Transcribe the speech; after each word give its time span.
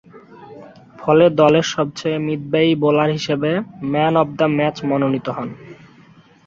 ফলে 0.99 1.25
দলের 1.39 1.65
সবচেয়ে 1.73 2.17
মিতব্যয়ী 2.19 2.71
বোলার 2.81 3.09
হিসাবে 3.17 3.51
ম্যান 3.91 4.13
অব 4.21 4.29
দ্য 4.37 4.47
ম্যাচ 4.57 4.75
মনোনীত 4.89 5.27
হন। 5.37 5.49